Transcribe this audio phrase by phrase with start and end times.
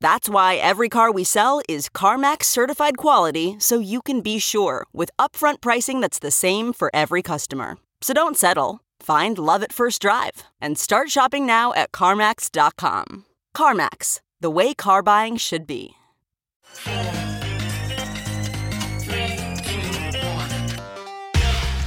[0.00, 4.86] That's why every car we sell is CarMax certified quality so you can be sure
[4.92, 7.78] with upfront pricing that's the same for every customer.
[8.00, 8.80] So don't settle.
[9.00, 13.24] Find love at first drive and start shopping now at CarMax.com.
[13.56, 15.92] CarMax, the way car buying should be.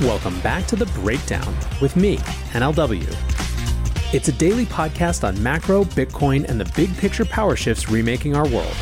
[0.02, 2.18] Welcome back to The Breakdown with me,
[2.54, 3.39] NLW.
[4.12, 8.48] It's a daily podcast on macro, Bitcoin, and the big picture power shifts remaking our
[8.48, 8.76] world.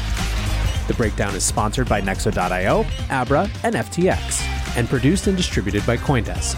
[0.87, 4.41] The Breakdown is sponsored by Nexo.io, Abra, and FTX,
[4.77, 6.55] and produced and distributed by Coindesk.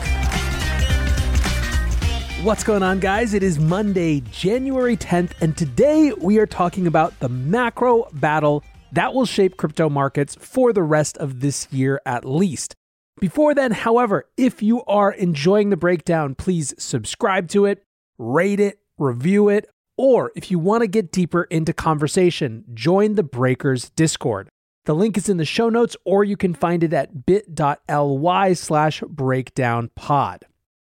[2.43, 3.33] What's going on, guys?
[3.33, 9.15] It is Monday, January 10th, and today we are talking about the macro battle that
[9.15, 12.75] will shape crypto markets for the rest of this year at least.
[13.19, 17.83] Before then, however, if you are enjoying the breakdown, please subscribe to it,
[18.19, 19.67] rate it, review it,
[19.97, 24.49] or if you want to get deeper into conversation, join the Breakers Discord.
[24.85, 29.01] The link is in the show notes, or you can find it at bit.ly slash
[29.01, 30.43] breakdownpod.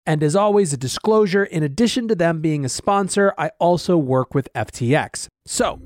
[0.06, 4.34] And as always, a disclosure in addition to them being a sponsor, I also work
[4.34, 5.28] with FTX.
[5.46, 5.80] So,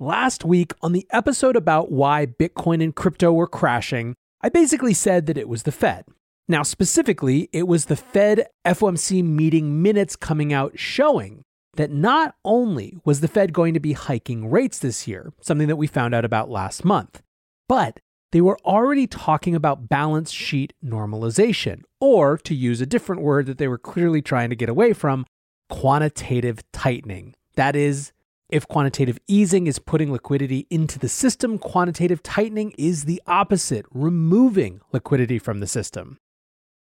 [0.00, 5.26] last week on the episode about why Bitcoin and crypto were crashing, I basically said
[5.26, 6.04] that it was the Fed.
[6.50, 11.42] Now, specifically, it was the Fed FOMC meeting minutes coming out showing
[11.74, 15.76] that not only was the Fed going to be hiking rates this year, something that
[15.76, 17.22] we found out about last month,
[17.68, 18.00] but
[18.32, 23.58] they were already talking about balance sheet normalization, or to use a different word that
[23.58, 25.26] they were clearly trying to get away from,
[25.68, 27.34] quantitative tightening.
[27.56, 28.12] That is,
[28.48, 34.80] if quantitative easing is putting liquidity into the system, quantitative tightening is the opposite, removing
[34.92, 36.18] liquidity from the system.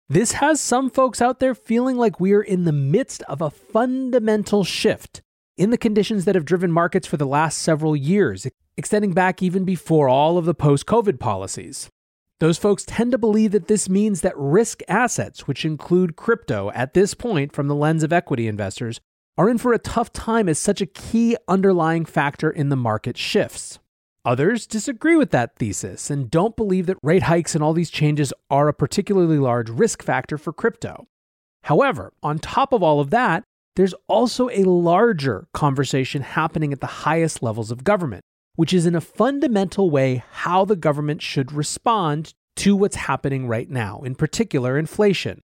[0.09, 3.51] This has some folks out there feeling like we are in the midst of a
[3.51, 5.21] fundamental shift
[5.57, 8.47] in the conditions that have driven markets for the last several years,
[8.77, 11.91] extending back even before all of the post COVID policies.
[12.39, 16.95] Those folks tend to believe that this means that risk assets, which include crypto at
[16.95, 19.01] this point from the lens of equity investors,
[19.37, 23.17] are in for a tough time as such a key underlying factor in the market
[23.19, 23.81] shifts.
[24.27, 28.33] Others disagree with that thesis and don't believe that rate hikes and all these changes
[28.51, 31.07] are a particularly large risk factor for crypto.
[31.63, 33.45] However, on top of all of that,
[33.77, 38.25] there's also a larger conversation happening at the highest levels of government,
[38.57, 43.71] which is in a fundamental way how the government should respond to what's happening right
[43.71, 45.41] now, in particular inflation.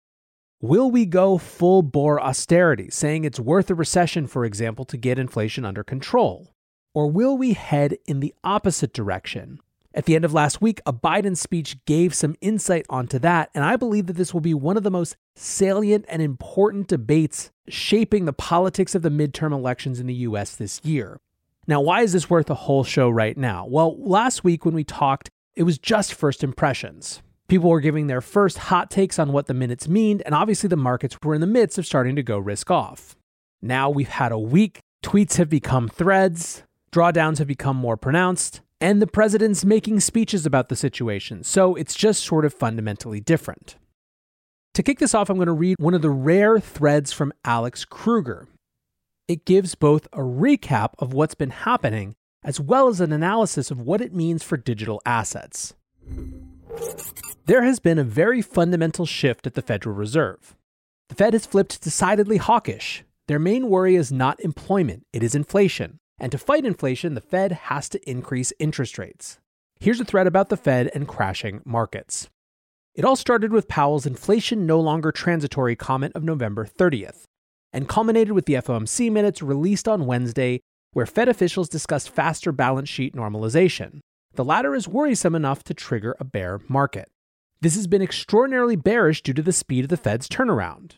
[0.62, 5.20] Will we go full bore austerity, saying it's worth a recession, for example, to get
[5.20, 6.54] inflation under control?
[6.94, 9.60] Or will we head in the opposite direction?
[9.94, 13.64] At the end of last week, a Biden speech gave some insight onto that, and
[13.64, 18.26] I believe that this will be one of the most salient and important debates shaping
[18.26, 21.20] the politics of the midterm elections in the US this year.
[21.68, 23.66] Now, why is this worth a whole show right now?
[23.68, 27.22] Well, last week when we talked, it was just first impressions.
[27.48, 30.76] People were giving their first hot takes on what the minutes mean, and obviously the
[30.76, 33.16] markets were in the midst of starting to go risk off.
[33.62, 39.02] Now we've had a week, tweets have become threads, drawdowns have become more pronounced, and
[39.02, 43.76] the president's making speeches about the situation, so it's just sort of fundamentally different.
[44.76, 47.86] To kick this off, I'm going to read one of the rare threads from Alex
[47.86, 48.48] Kruger.
[49.28, 53.82] It gives both a recap of what's been happening as well as an analysis of
[53.82, 55.74] what it means for digital assets.
[57.46, 60.56] There has been a very fundamental shift at the Federal Reserve.
[61.10, 63.04] The Fed has flipped decidedly hawkish.
[63.28, 66.00] Their main worry is not employment, it is inflation.
[66.20, 69.40] And to fight inflation, the Fed has to increase interest rates.
[69.80, 72.30] Here's a thread about the Fed and crashing markets.
[72.94, 77.24] It all started with Powell's inflation no longer transitory comment of November 30th,
[77.72, 80.60] and culminated with the FOMC minutes released on Wednesday,
[80.92, 84.00] where Fed officials discussed faster balance sheet normalization.
[84.34, 87.10] The latter is worrisome enough to trigger a bear market.
[87.62, 90.94] This has been extraordinarily bearish due to the speed of the Fed's turnaround.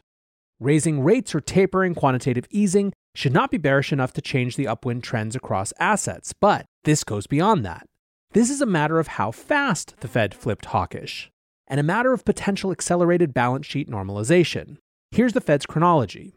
[0.61, 5.03] Raising rates or tapering quantitative easing should not be bearish enough to change the upwind
[5.03, 7.87] trends across assets, but this goes beyond that.
[8.33, 11.31] This is a matter of how fast the Fed flipped hawkish,
[11.67, 14.77] and a matter of potential accelerated balance sheet normalization.
[15.09, 16.35] Here's the Fed's chronology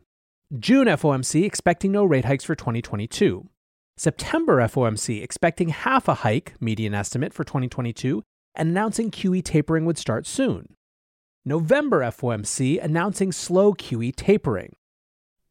[0.59, 3.47] June FOMC expecting no rate hikes for 2022.
[3.99, 8.23] September FOMC expecting half a hike, median estimate for 2022,
[8.55, 10.75] and announcing QE tapering would start soon.
[11.47, 14.75] November FOMC announcing slow QE tapering.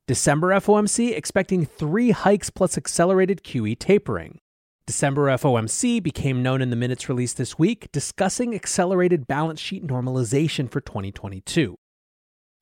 [0.08, 4.40] December FOMC expecting three hikes plus accelerated QE tapering.
[4.88, 10.68] December FOMC became known in the minutes released this week, discussing accelerated balance sheet normalization
[10.68, 11.76] for 2022.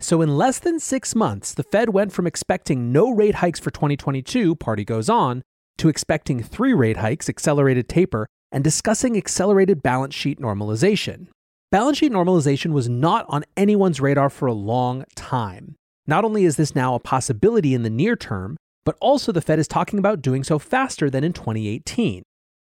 [0.01, 3.71] So, in less than six months, the Fed went from expecting no rate hikes for
[3.71, 5.41] 2022, party goes on,
[5.77, 11.27] to expecting three rate hikes, accelerated taper, and discussing accelerated balance sheet normalization.
[11.71, 15.75] Balance sheet normalization was not on anyone's radar for a long time.
[16.05, 19.57] Not only is this now a possibility in the near term, but also the Fed
[19.57, 22.23] is talking about doing so faster than in 2018.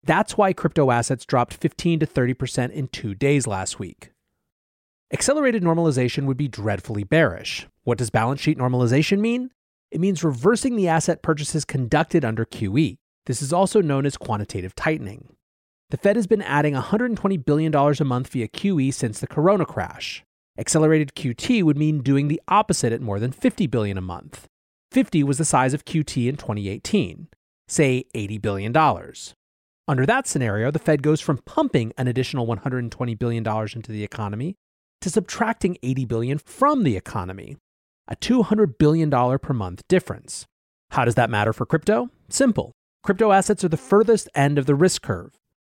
[0.03, 4.11] That's why crypto assets dropped 15 to 30% in two days last week.
[5.13, 7.67] Accelerated normalization would be dreadfully bearish.
[7.83, 9.51] What does balance sheet normalization mean?
[9.89, 12.97] It means reversing the asset purchases conducted under QE.
[13.25, 15.29] This is also known as quantitative tightening.
[15.91, 20.23] The Fed has been adding $120 billion a month via QE since the corona crash.
[20.57, 24.47] Accelerated QT would mean doing the opposite at more than $50 billion a month.
[24.93, 27.27] 50 was the size of QT in 2018,
[27.67, 28.77] say $80 billion.
[29.85, 34.55] Under that scenario, the Fed goes from pumping an additional $120 billion into the economy
[35.01, 37.57] to subtracting $80 billion from the economy,
[38.07, 40.45] a $200 billion per month difference.
[40.91, 42.09] How does that matter for crypto?
[42.29, 42.71] Simple.
[43.03, 45.33] Crypto assets are the furthest end of the risk curve.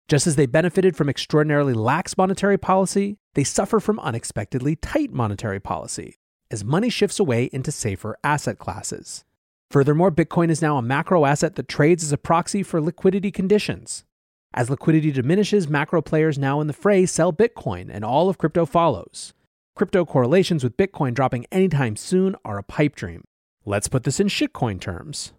[0.08, 5.60] Just as they benefited from extraordinarily lax monetary policy, they suffer from unexpectedly tight monetary
[5.60, 6.18] policy
[6.50, 9.24] as money shifts away into safer asset classes.
[9.70, 14.04] Furthermore, Bitcoin is now a macro asset that trades as a proxy for liquidity conditions.
[14.52, 18.66] As liquidity diminishes, macro players now in the fray sell Bitcoin, and all of crypto
[18.66, 19.32] follows.
[19.74, 23.24] Crypto correlations with Bitcoin dropping anytime soon are a pipe dream.
[23.64, 25.32] Let's put this in shitcoin terms.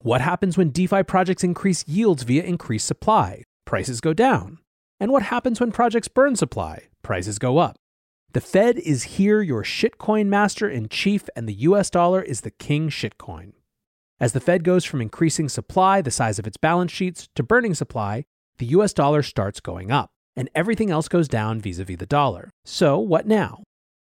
[0.00, 3.44] What happens when DeFi projects increase yields via increased supply?
[3.72, 4.58] Prices go down.
[5.00, 6.88] And what happens when projects burn supply?
[7.00, 7.76] Prices go up.
[8.34, 12.50] The Fed is here, your shitcoin master in chief, and the US dollar is the
[12.50, 13.54] king shitcoin.
[14.20, 17.72] As the Fed goes from increasing supply, the size of its balance sheets, to burning
[17.72, 18.26] supply,
[18.58, 22.04] the US dollar starts going up, and everything else goes down vis a vis the
[22.04, 22.50] dollar.
[22.66, 23.62] So, what now?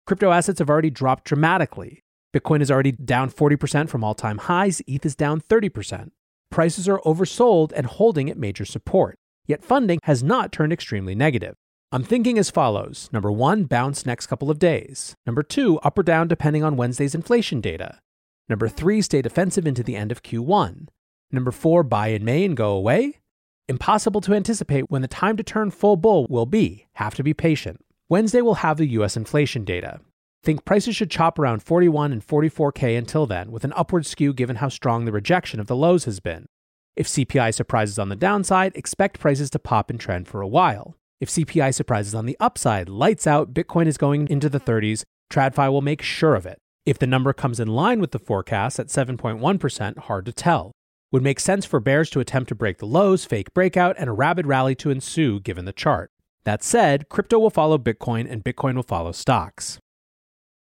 [0.07, 2.01] Crypto assets have already dropped dramatically.
[2.33, 6.09] Bitcoin is already down 40% from all time highs, ETH is down 30%.
[6.49, 9.19] Prices are oversold and holding at major support.
[9.47, 11.55] Yet funding has not turned extremely negative.
[11.91, 15.15] I'm thinking as follows Number one, bounce next couple of days.
[15.25, 17.99] Number two, up or down depending on Wednesday's inflation data.
[18.47, 20.87] Number three, stay defensive into the end of Q1.
[21.31, 23.19] Number four, buy in May and go away.
[23.67, 26.87] Impossible to anticipate when the time to turn full bull will be.
[26.93, 27.79] Have to be patient.
[28.09, 30.01] Wednesday will have the US inflation data.
[30.43, 34.57] Think prices should chop around 41 and 44K until then, with an upward skew given
[34.57, 36.47] how strong the rejection of the lows has been.
[36.95, 40.95] If CPI surprises on the downside, expect prices to pop and trend for a while.
[41.21, 45.71] If CPI surprises on the upside, lights out, Bitcoin is going into the 30s, TradFi
[45.71, 46.57] will make sure of it.
[46.85, 50.71] If the number comes in line with the forecast at 7.1%, hard to tell.
[51.11, 54.13] Would make sense for bears to attempt to break the lows, fake breakout, and a
[54.13, 56.11] rapid rally to ensue given the chart.
[56.43, 59.79] That said, crypto will follow Bitcoin and Bitcoin will follow stocks.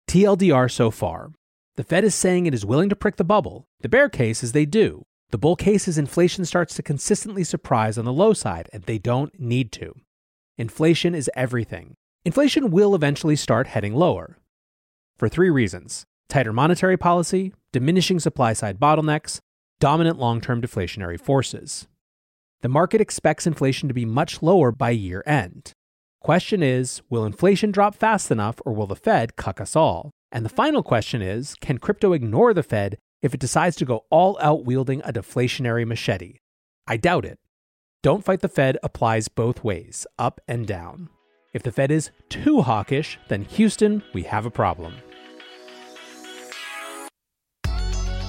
[0.08, 1.30] TLDR so far.
[1.76, 3.64] The Fed is saying it is willing to prick the bubble.
[3.80, 5.04] The bear case is they do.
[5.30, 8.99] The bull case is inflation starts to consistently surprise on the low side, and they
[8.99, 9.94] don't need to.
[10.58, 11.94] Inflation is everything.
[12.25, 14.38] Inflation will eventually start heading lower.
[15.16, 19.40] For three reasons tighter monetary policy, diminishing supply side bottlenecks,
[19.78, 21.87] dominant long term deflationary forces.
[22.62, 25.72] The market expects inflation to be much lower by year end.
[26.20, 30.10] Question is will inflation drop fast enough or will the Fed cuck us all?
[30.32, 34.04] And the final question is can crypto ignore the Fed if it decides to go
[34.10, 36.38] all out wielding a deflationary machete.
[36.86, 37.38] I doubt it.
[38.02, 41.10] Don't fight the Fed applies both ways, up and down.
[41.52, 44.94] If the Fed is too hawkish, then Houston, we have a problem.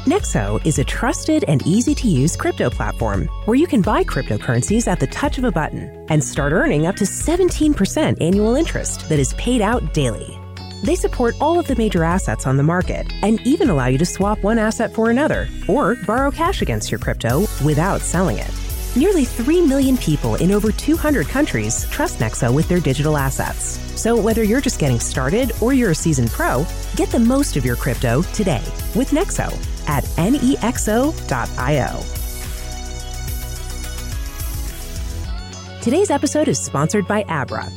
[0.06, 4.88] Nexo is a trusted and easy to use crypto platform where you can buy cryptocurrencies
[4.88, 9.20] at the touch of a button and start earning up to 17% annual interest that
[9.20, 10.41] is paid out daily.
[10.84, 14.06] They support all of the major assets on the market and even allow you to
[14.06, 18.52] swap one asset for another or borrow cash against your crypto without selling it.
[18.96, 23.80] Nearly 3 million people in over 200 countries trust Nexo with their digital assets.
[24.00, 27.66] So whether you're just getting started or you're a seasoned pro, get the most of
[27.66, 28.64] your crypto today
[28.96, 29.48] with Nexo
[29.88, 32.02] at nexo.io.
[35.82, 37.72] Today's episode is sponsored by Abra.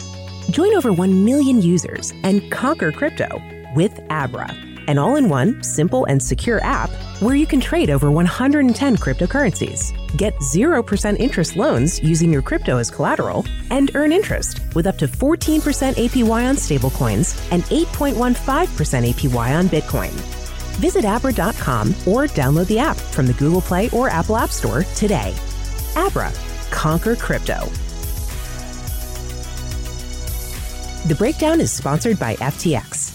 [0.50, 3.40] Join over 1 million users and conquer crypto
[3.74, 4.54] with Abra,
[4.88, 9.92] an all in one, simple, and secure app where you can trade over 110 cryptocurrencies,
[10.18, 15.08] get 0% interest loans using your crypto as collateral, and earn interest with up to
[15.08, 15.60] 14%
[15.94, 20.12] APY on stablecoins and 8.15% APY on Bitcoin.
[20.78, 25.34] Visit Abra.com or download the app from the Google Play or Apple App Store today.
[25.96, 26.30] Abra,
[26.70, 27.70] conquer crypto.
[31.06, 33.12] The breakdown is sponsored by FTX.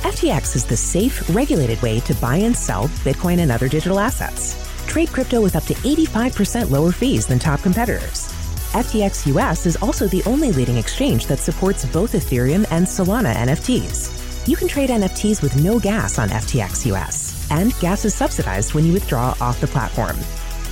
[0.00, 4.56] FTX is the safe, regulated way to buy and sell Bitcoin and other digital assets.
[4.86, 8.32] Trade crypto with up to 85% lower fees than top competitors.
[8.72, 14.48] FTX US is also the only leading exchange that supports both Ethereum and Solana NFTs.
[14.48, 18.86] You can trade NFTs with no gas on FTX US, and gas is subsidized when
[18.86, 20.16] you withdraw off the platform.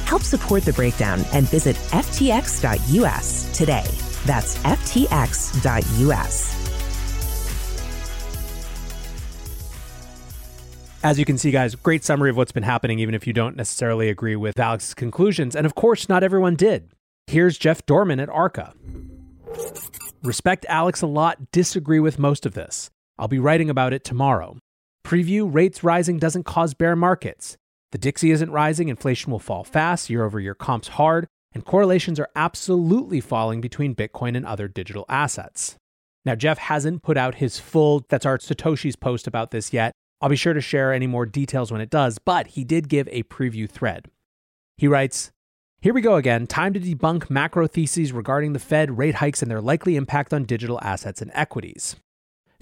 [0.06, 3.84] Help support the breakdown and visit ftx.us today.
[4.26, 5.06] That's ftx.us.
[11.02, 13.56] As you can see, guys, great summary of what's been happening, even if you don't
[13.56, 15.54] necessarily agree with Alex's conclusions.
[15.54, 16.88] And of course, not everyone did.
[17.28, 18.74] Here's Jeff Dorman at Arca.
[20.24, 22.90] Respect Alex a lot, disagree with most of this.
[23.18, 24.58] I'll be writing about it tomorrow.
[25.04, 27.56] Preview rates rising doesn't cause bear markets.
[27.92, 32.20] The DXY isn't rising, inflation will fall fast, year over year comps hard, and correlations
[32.20, 35.76] are absolutely falling between Bitcoin and other digital assets.
[36.22, 40.28] Now, Jeff hasn't put out his full, that's our Satoshi's post about this yet, I'll
[40.28, 43.22] be sure to share any more details when it does, but he did give a
[43.22, 44.10] preview thread.
[44.76, 45.30] He writes,
[45.80, 46.46] here we go again.
[46.46, 50.44] Time to debunk macro theses regarding the Fed rate hikes and their likely impact on
[50.44, 51.96] digital assets and equities.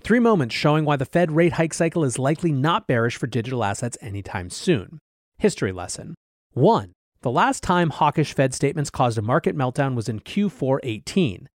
[0.02, 3.64] Three moments showing why the Fed rate hike cycle is likely not bearish for digital
[3.64, 5.00] assets anytime soon.
[5.36, 6.14] History lesson
[6.52, 6.92] 1.
[7.25, 11.49] The last time hawkish Fed statements caused a market meltdown was in Q4 18.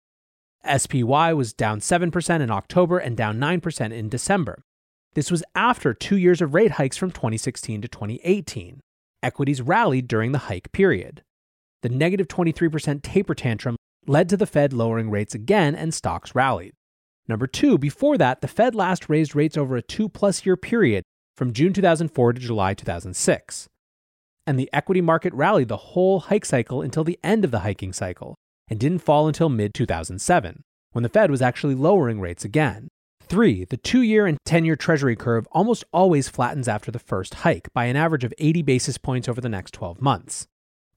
[0.66, 4.64] SPY was down 7% in October and down 9% in December.
[5.14, 8.80] This was after two years of rate hikes from 2016 to 2018.
[9.22, 11.22] Equities rallied during the hike period.
[11.84, 13.76] The negative 23% taper tantrum
[14.08, 16.74] led to the Fed lowering rates again and stocks rallied.
[17.28, 21.04] Number two, before that, the Fed last raised rates over a two plus year period
[21.38, 23.70] from June 2004 to July 2006.
[24.50, 27.94] And the equity market rallied the whole hike cycle until the end of the hiking
[27.94, 28.34] cycle
[28.68, 32.88] and didn't fall until mid 2007, when the Fed was actually lowering rates again.
[33.22, 37.36] Three, the two year and 10 year Treasury curve almost always flattens after the first
[37.46, 40.48] hike by an average of 80 basis points over the next 12 months.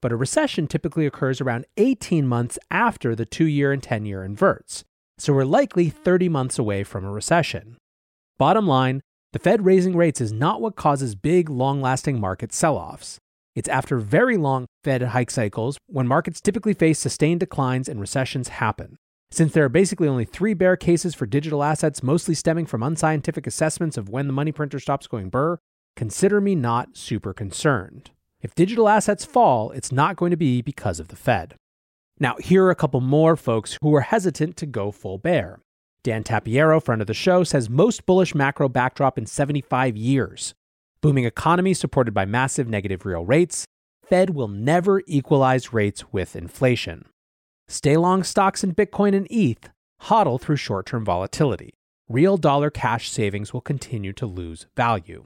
[0.01, 4.23] But a recession typically occurs around 18 months after the two year and 10 year
[4.23, 4.83] inverts,
[5.19, 7.77] so we're likely 30 months away from a recession.
[8.39, 12.77] Bottom line, the Fed raising rates is not what causes big, long lasting market sell
[12.77, 13.19] offs.
[13.55, 18.47] It's after very long Fed hike cycles when markets typically face sustained declines and recessions
[18.47, 18.97] happen.
[19.31, 23.47] Since there are basically only three bear cases for digital assets, mostly stemming from unscientific
[23.47, 25.59] assessments of when the money printer stops going burr,
[25.95, 28.11] consider me not super concerned.
[28.41, 31.55] If digital assets fall, it's not going to be because of the Fed.
[32.19, 35.59] Now, here are a couple more folks who are hesitant to go full bear.
[36.03, 40.53] Dan Tapiero, friend of the show, says most bullish macro backdrop in 75 years.
[41.03, 43.65] Booming economy supported by massive negative real rates.
[44.05, 47.03] Fed will never equalize rates with inflation.
[47.67, 49.69] Stay long stocks in Bitcoin and ETH,
[50.03, 51.71] hodl through short term volatility.
[52.07, 55.25] Real dollar cash savings will continue to lose value.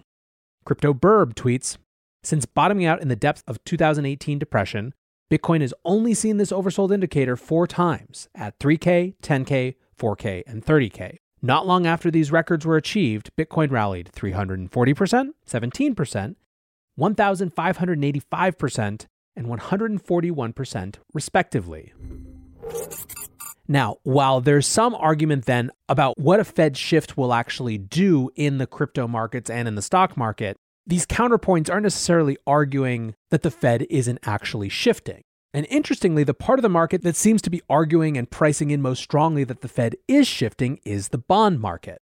[0.65, 1.77] CryptoBirb tweets
[2.24, 4.96] Since bottoming out in the depths of 2018 depression,
[5.29, 11.17] Bitcoin has only seen this oversold indicator four times at 3K, 10K, 4K, and 30K.
[11.41, 16.36] Not long after these records were achieved, Bitcoin rallied 340%, 17%,
[17.00, 21.94] 1,585%, and 141%, respectively.
[23.67, 28.58] Now, while there's some argument then about what a Fed shift will actually do in
[28.58, 33.51] the crypto markets and in the stock market, these counterpoints aren't necessarily arguing that the
[33.51, 35.22] Fed isn't actually shifting.
[35.58, 38.80] And interestingly, the part of the market that seems to be arguing and pricing in
[38.80, 42.00] most strongly that the Fed is shifting is the bond market.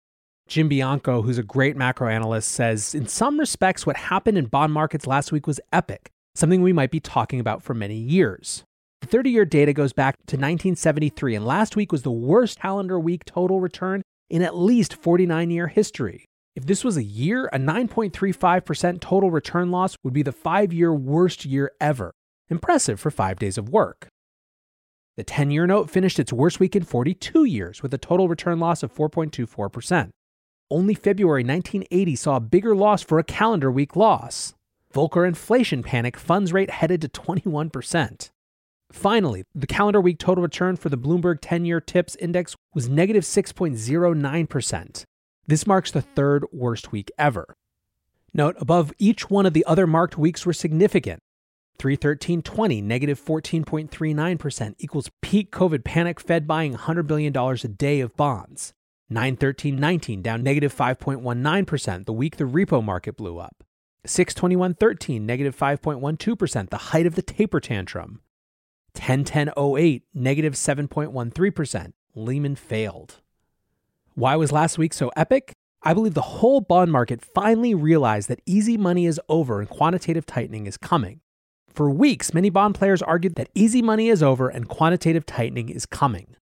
[0.48, 4.72] Jim Bianco, who's a great macro analyst, says in some respects, what happened in bond
[4.72, 8.63] markets last week was epic something we might be talking about for many years.
[9.01, 12.98] The 30 year data goes back to 1973, and last week was the worst calendar
[12.98, 16.24] week total return in at least 49 year history.
[16.55, 20.93] If this was a year, a 9.35% total return loss would be the five year
[20.93, 22.13] worst year ever.
[22.51, 24.10] Impressive for five days of work.
[25.15, 28.60] The 10 year note finished its worst week in 42 years with a total return
[28.60, 30.10] loss of 4.24%.
[30.70, 34.53] Only February 1980 saw a bigger loss for a calendar week loss.
[34.93, 38.29] Volcker inflation panic funds rate headed to 21%.
[38.91, 43.24] Finally, the calendar week total return for the Bloomberg 10 year TIPS index was negative
[43.24, 45.03] 6.09%.
[45.48, 47.55] This marks the third worst week ever.
[48.34, 51.22] Note above each one of the other marked weeks were significant.
[51.81, 58.73] 313.20, negative 14.39% equals peak COVID panic Fed buying $100 billion a day of bonds.
[59.11, 63.63] 913.19, down negative 5.19%, the week the repo market blew up.
[64.05, 68.21] 621.13, negative 5.12%, the height of the taper tantrum.
[68.95, 73.21] 1010.08, negative 7.13%, Lehman failed.
[74.13, 75.53] Why was last week so epic?
[75.81, 80.27] I believe the whole bond market finally realized that easy money is over and quantitative
[80.27, 81.21] tightening is coming.
[81.73, 85.85] For weeks, many bond players argued that easy money is over and quantitative tightening is
[85.85, 86.35] coming.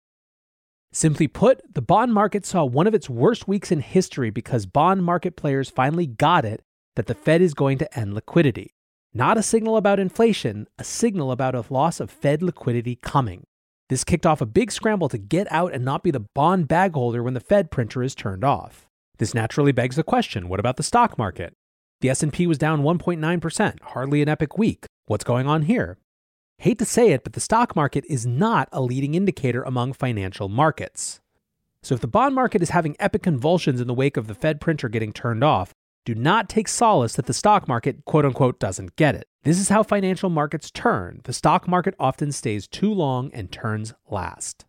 [0.90, 5.04] Simply put, the bond market saw one of its worst weeks in history because bond
[5.04, 6.62] market players finally got it
[6.96, 8.70] that the Fed is going to end liquidity.
[9.12, 13.44] Not a signal about inflation, a signal about a loss of Fed liquidity coming.
[13.90, 16.94] This kicked off a big scramble to get out and not be the bond bag
[16.94, 18.86] holder when the Fed printer is turned off.
[19.18, 21.54] This naturally begs the question, what about the stock market?
[22.00, 24.86] The S&P was down 1.9%, hardly an epic week.
[25.08, 25.96] What's going on here?
[26.58, 30.50] Hate to say it, but the stock market is not a leading indicator among financial
[30.50, 31.22] markets.
[31.82, 34.60] So if the bond market is having epic convulsions in the wake of the Fed
[34.60, 35.72] printer getting turned off,
[36.04, 39.26] do not take solace that the stock market, quote unquote, doesn't get it.
[39.44, 41.22] This is how financial markets turn.
[41.24, 44.66] The stock market often stays too long and turns last.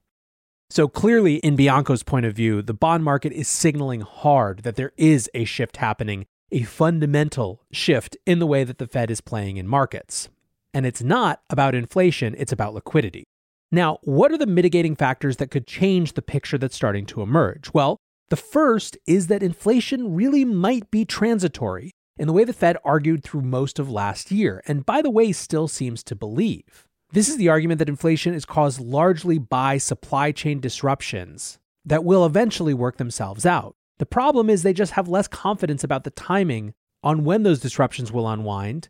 [0.70, 4.94] So clearly, in Bianco's point of view, the bond market is signaling hard that there
[4.96, 9.58] is a shift happening a fundamental shift in the way that the Fed is playing
[9.58, 10.30] in markets.
[10.74, 13.24] And it's not about inflation, it's about liquidity.
[13.72, 17.74] Now, what are the mitigating factors that could change the picture that's starting to emerge?
[17.74, 17.98] Well,
[18.30, 23.24] the first is that inflation really might be transitory in the way the Fed argued
[23.24, 26.86] through most of last year, and by the way, still seems to believe.
[27.12, 32.26] This is the argument that inflation is caused largely by supply chain disruptions that will
[32.26, 33.76] eventually work themselves out.
[34.00, 38.12] The problem is they just have less confidence about the timing on when those disruptions
[38.12, 38.90] will unwind,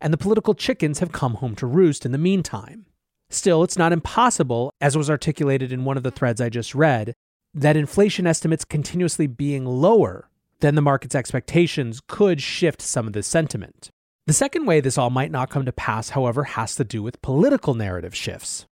[0.00, 2.86] and the political chickens have come home to roost in the meantime.
[3.30, 7.14] Still, it's not impossible, as was articulated in one of the threads I just read,
[7.54, 10.28] that inflation estimates continuously being lower
[10.60, 13.90] than the market's expectations could shift some of this sentiment.
[14.26, 17.22] The second way this all might not come to pass, however, has to do with
[17.22, 18.66] political narrative shifts.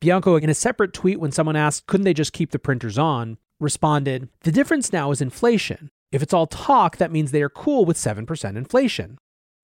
[0.00, 3.38] Bianco, in a separate tweet, when someone asked, couldn't they just keep the printers on,
[3.60, 5.90] responded, The difference now is inflation.
[6.10, 9.18] If it's all talk, that means they are cool with 7% inflation.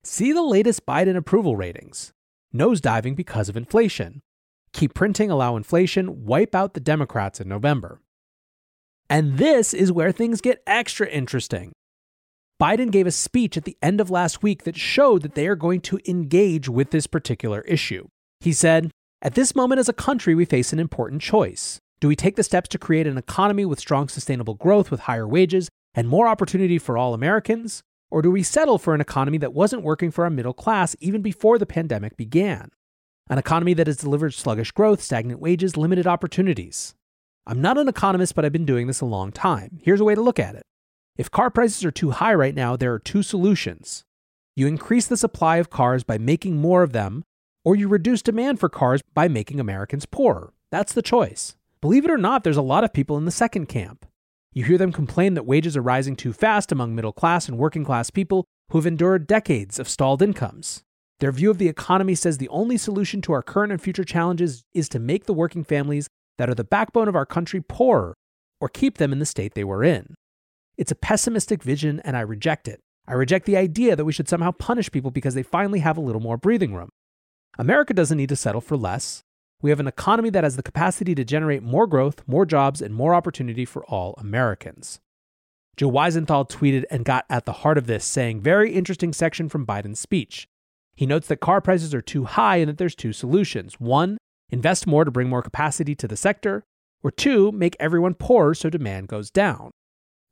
[0.04, 2.12] See the latest Biden approval ratings.
[2.54, 4.22] Nosediving because of inflation.
[4.72, 8.00] Keep printing, allow inflation, wipe out the Democrats in November.
[9.08, 11.72] And this is where things get extra interesting.
[12.60, 15.56] Biden gave a speech at the end of last week that showed that they are
[15.56, 18.08] going to engage with this particular issue.
[18.40, 21.80] He said, At this moment as a country, we face an important choice.
[21.98, 25.26] Do we take the steps to create an economy with strong sustainable growth with higher
[25.26, 27.82] wages and more opportunity for all Americans?
[28.10, 31.22] Or do we settle for an economy that wasn't working for our middle class even
[31.22, 32.70] before the pandemic began?
[33.30, 36.94] An economy that has delivered sluggish growth, stagnant wages, limited opportunities.
[37.46, 39.78] I'm not an economist, but I've been doing this a long time.
[39.82, 40.64] Here's a way to look at it.
[41.16, 44.04] If car prices are too high right now, there are two solutions.
[44.54, 47.24] You increase the supply of cars by making more of them,
[47.64, 50.52] or you reduce demand for cars by making Americans poorer.
[50.70, 51.55] That's the choice.
[51.80, 54.06] Believe it or not, there's a lot of people in the second camp.
[54.52, 57.84] You hear them complain that wages are rising too fast among middle class and working
[57.84, 60.82] class people who have endured decades of stalled incomes.
[61.20, 64.64] Their view of the economy says the only solution to our current and future challenges
[64.74, 66.08] is to make the working families
[66.38, 68.14] that are the backbone of our country poorer
[68.60, 70.14] or keep them in the state they were in.
[70.76, 72.80] It's a pessimistic vision, and I reject it.
[73.08, 76.02] I reject the idea that we should somehow punish people because they finally have a
[76.02, 76.90] little more breathing room.
[77.58, 79.22] America doesn't need to settle for less.
[79.66, 82.94] We have an economy that has the capacity to generate more growth, more jobs, and
[82.94, 85.00] more opportunity for all Americans.
[85.76, 89.66] Joe Weisenthal tweeted and got at the heart of this, saying, Very interesting section from
[89.66, 90.46] Biden's speech.
[90.94, 93.80] He notes that car prices are too high and that there's two solutions.
[93.80, 94.18] One,
[94.50, 96.62] invest more to bring more capacity to the sector,
[97.02, 99.72] or two, make everyone poorer so demand goes down.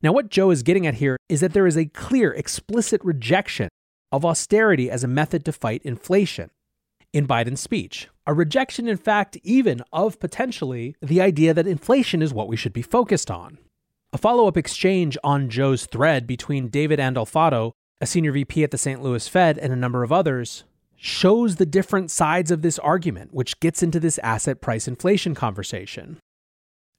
[0.01, 3.69] Now, what Joe is getting at here is that there is a clear, explicit rejection
[4.13, 6.51] of austerity as a method to fight inflation
[7.15, 8.09] in Biden's speech.
[8.27, 12.73] A rejection, in fact, even of potentially the idea that inflation is what we should
[12.73, 13.59] be focused on.
[14.13, 18.79] A follow up exchange on Joe's thread between David Andolfatto, a senior VP at the
[18.79, 19.01] St.
[19.01, 20.65] Louis Fed, and a number of others,
[20.97, 26.19] shows the different sides of this argument, which gets into this asset price inflation conversation.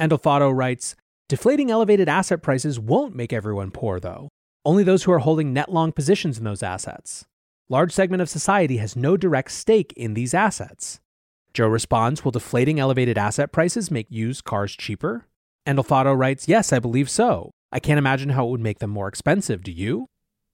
[0.02, 0.96] Andolfatto writes
[1.28, 4.30] Deflating elevated asset prices won't make everyone poor, though.
[4.64, 7.26] Only those who are holding net long positions in those assets.
[7.68, 11.00] Large segment of society has no direct stake in these assets.
[11.52, 15.26] Joe responds Will deflating elevated asset prices make used cars cheaper?
[15.66, 17.50] Andolfatto writes Yes, I believe so.
[17.72, 20.06] I can't imagine how it would make them more expensive, do you?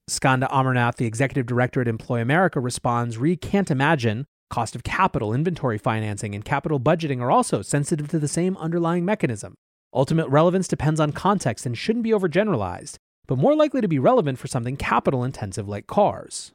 [0.07, 4.25] Skanda Amarnath, the executive director at Employ America, responds Re can't imagine.
[4.49, 9.03] Cost of capital, inventory financing, and capital budgeting are also sensitive to the same underlying
[9.03, 9.55] mechanism.
[9.93, 12.95] Ultimate relevance depends on context and shouldn't be overgeneralized,
[13.27, 16.53] but more likely to be relevant for something capital intensive like cars.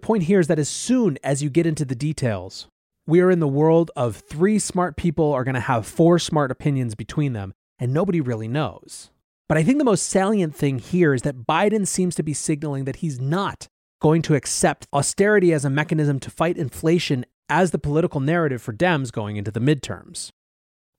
[0.00, 2.68] The point here is that as soon as you get into the details,
[3.06, 6.50] we are in the world of three smart people are going to have four smart
[6.50, 9.10] opinions between them, and nobody really knows.
[9.46, 12.86] But I think the most salient thing here is that Biden seems to be signaling
[12.86, 13.68] that he's not
[14.00, 18.72] going to accept austerity as a mechanism to fight inflation as the political narrative for
[18.72, 20.30] Dems going into the midterms.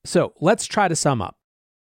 [0.06, 1.38] So let's try to sum up.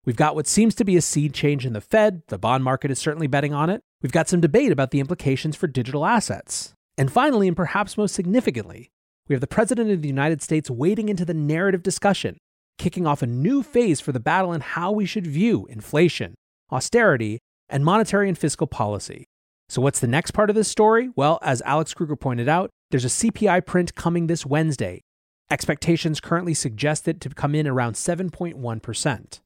[0.03, 2.23] We've got what seems to be a seed change in the Fed.
[2.27, 3.83] The bond market is certainly betting on it.
[4.01, 6.74] We've got some debate about the implications for digital assets.
[6.97, 8.89] And finally, and perhaps most significantly,
[9.27, 12.37] we have the President of the United States wading into the narrative discussion,
[12.77, 16.35] kicking off a new phase for the battle in how we should view inflation,
[16.71, 19.25] austerity, and monetary and fiscal policy.
[19.67, 21.09] So, what's the next part of this story?
[21.15, 25.01] Well, as Alex Kruger pointed out, there's a CPI print coming this Wednesday.
[25.49, 29.39] Expectations currently suggest it to come in around 7.1%.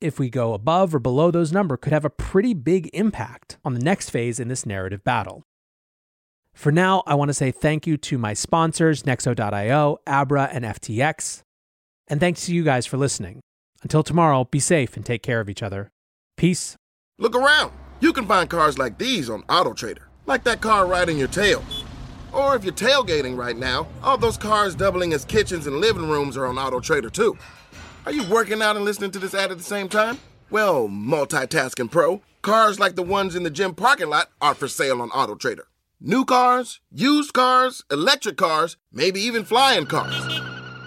[0.00, 3.74] If we go above or below those numbers, could have a pretty big impact on
[3.74, 5.44] the next phase in this narrative battle.
[6.54, 11.42] For now, I want to say thank you to my sponsors, Nexo.io, Abra, and FTX.
[12.08, 13.40] And thanks to you guys for listening.
[13.82, 15.88] Until tomorrow, be safe and take care of each other.
[16.36, 16.76] Peace.
[17.18, 17.72] Look around.
[18.00, 21.64] You can find cars like these on AutoTrader, like that car riding your tail.
[22.32, 26.36] Or if you're tailgating right now, all those cars doubling as kitchens and living rooms
[26.36, 27.36] are on AutoTrader too.
[28.06, 30.18] Are you working out and listening to this ad at the same time?
[30.50, 35.00] Well, multitasking pro, cars like the ones in the gym parking lot are for sale
[35.02, 35.62] on AutoTrader.
[36.02, 40.40] New cars, used cars, electric cars, maybe even flying cars.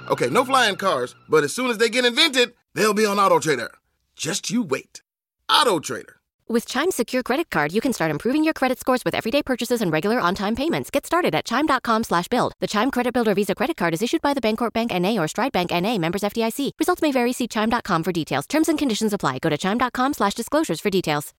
[0.10, 3.70] Okay, no flying cars, but as soon as they get invented, they'll be on AutoTrader.
[4.16, 5.04] Just you wait.
[5.50, 6.16] AutoTrader.
[6.50, 9.82] With Chime's secure credit card, you can start improving your credit scores with everyday purchases
[9.82, 10.90] and regular on-time payments.
[10.90, 12.54] Get started at chime.com slash build.
[12.60, 15.18] The Chime Credit Builder Visa Credit Card is issued by the Bancorp Bank N.A.
[15.20, 16.00] or Stride Bank N.A.
[16.00, 16.72] members FDIC.
[16.80, 17.34] Results may vary.
[17.34, 18.48] See chime.com for details.
[18.48, 19.40] Terms and conditions apply.
[19.40, 21.32] Go to chime.com slash disclosures for details.